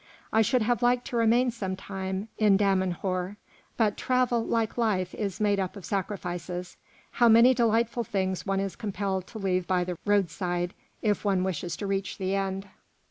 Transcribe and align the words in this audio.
I 0.33 0.41
should 0.41 0.63
have 0.63 0.81
liked 0.81 1.05
to 1.09 1.15
remain 1.15 1.51
some 1.51 1.75
time 1.75 2.27
in 2.39 2.57
Damanhûr, 2.57 3.35
but 3.77 3.97
travel, 3.97 4.43
like 4.43 4.75
life, 4.75 5.13
is 5.13 5.39
made 5.39 5.59
up 5.59 5.75
of 5.75 5.85
sacrifices. 5.85 6.75
How 7.11 7.29
many 7.29 7.53
delightful 7.53 8.03
things 8.03 8.43
one 8.43 8.59
is 8.59 8.75
compelled 8.75 9.27
to 9.27 9.37
leave 9.37 9.67
by 9.67 9.83
the 9.83 9.99
roadside, 10.07 10.73
if 11.03 11.23
one 11.23 11.43
wishes 11.43 11.77
to 11.77 11.85
reach 11.85 12.17
the 12.17 12.33
end. 12.33 12.65